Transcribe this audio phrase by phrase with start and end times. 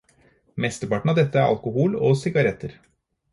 [0.63, 2.75] Mesteparten av dette er alkohol og sigaretter.